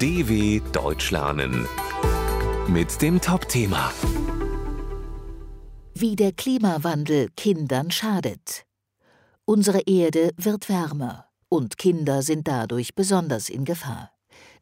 [0.00, 1.68] DW Deutsch lernen
[2.68, 3.92] mit dem Top-Thema
[5.94, 8.64] Wie der Klimawandel Kindern schadet.
[9.44, 14.10] Unsere Erde wird wärmer und Kinder sind dadurch besonders in Gefahr.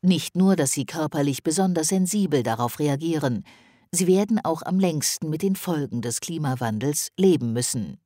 [0.03, 3.45] Nicht nur, dass sie körperlich besonders sensibel darauf reagieren,
[3.93, 8.01] sie werden auch am längsten mit den Folgen des Klimawandels leben müssen.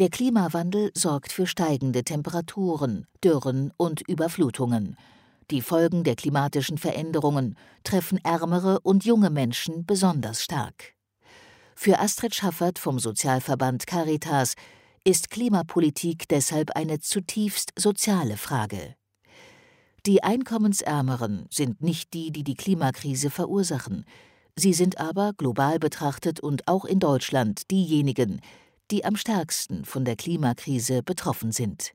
[0.00, 4.98] Der Klimawandel sorgt für steigende Temperaturen, Dürren und Überflutungen.
[5.50, 10.94] Die Folgen der klimatischen Veränderungen treffen ärmere und junge Menschen besonders stark.
[11.74, 14.54] Für Astrid Schaffert vom Sozialverband Caritas
[15.02, 18.94] ist Klimapolitik deshalb eine zutiefst soziale Frage.
[20.06, 24.04] Die Einkommensärmeren sind nicht die, die die Klimakrise verursachen.
[24.54, 28.40] Sie sind aber, global betrachtet und auch in Deutschland, diejenigen,
[28.90, 31.92] die am stärksten von der Klimakrise betroffen sind.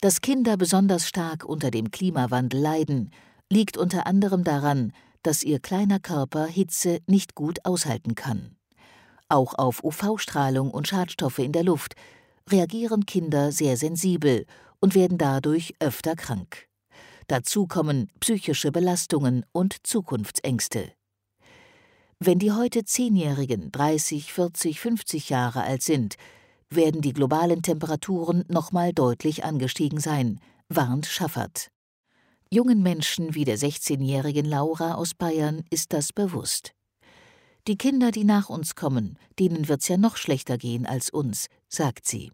[0.00, 3.10] Dass Kinder besonders stark unter dem Klimawandel leiden,
[3.50, 8.56] liegt unter anderem daran, dass ihr kleiner Körper Hitze nicht gut aushalten kann.
[9.28, 11.94] Auch auf UV-Strahlung und Schadstoffe in der Luft
[12.48, 14.46] reagieren Kinder sehr sensibel
[14.80, 16.66] und werden dadurch öfter krank.
[17.26, 20.92] Dazu kommen psychische Belastungen und Zukunftsängste.
[22.18, 26.16] Wenn die heute Zehnjährigen 30, 40, 50 Jahre alt sind,
[26.70, 31.68] werden die globalen Temperaturen nochmal deutlich angestiegen sein, warnt Schaffert.
[32.50, 36.72] Jungen Menschen wie der 16-jährigen Laura aus Bayern ist das bewusst.
[37.66, 42.06] Die Kinder, die nach uns kommen, denen wird's ja noch schlechter gehen als uns, sagt
[42.06, 42.32] sie.